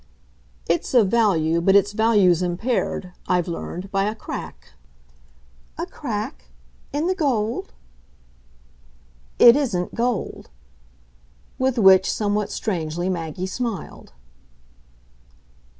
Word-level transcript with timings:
"It's 0.67 0.95
of 0.95 1.09
value, 1.09 1.61
but 1.61 1.75
its 1.75 1.91
value's 1.91 2.41
impaired, 2.41 3.11
I've 3.27 3.47
learned, 3.47 3.91
by 3.91 4.05
a 4.05 4.15
crack." 4.15 4.73
"A 5.77 5.85
crack? 5.85 6.45
in 6.91 7.05
the 7.05 7.13
gold?" 7.13 7.71
"It 9.47 9.55
isn't 9.55 9.93
gold." 9.93 10.49
With 11.59 11.77
which, 11.77 12.11
somewhat 12.11 12.49
strangely, 12.49 13.09
Maggie 13.09 13.45
smiled. 13.45 14.13